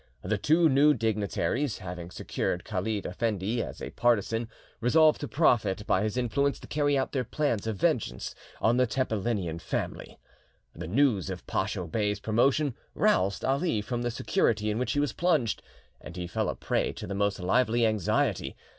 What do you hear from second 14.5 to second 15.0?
in which he